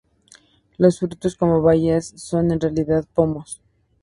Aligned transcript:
Los 0.79 0.97
frutos 0.97 1.35
como 1.35 1.61
bayas 1.61 2.11
son 2.15 2.51
en 2.51 2.59
realidad 2.59 3.05
pomos. 3.13 3.61